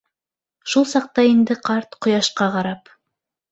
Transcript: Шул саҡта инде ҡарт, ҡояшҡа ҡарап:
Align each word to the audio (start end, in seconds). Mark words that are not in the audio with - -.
Шул 0.73 0.87
саҡта 0.93 1.27
инде 1.33 1.59
ҡарт, 1.69 1.95
ҡояшҡа 2.07 2.51
ҡарап: 2.59 2.93